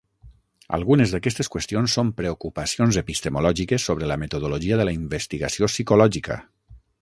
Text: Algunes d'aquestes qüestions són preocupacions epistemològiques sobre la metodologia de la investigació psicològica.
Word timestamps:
Algunes 0.77 1.11
d'aquestes 1.15 1.51
qüestions 1.55 1.93
són 1.97 2.09
preocupacions 2.21 2.97
epistemològiques 3.03 3.85
sobre 3.91 4.09
la 4.13 4.19
metodologia 4.23 4.81
de 4.81 4.89
la 4.91 4.97
investigació 5.01 5.71
psicològica. 5.75 6.41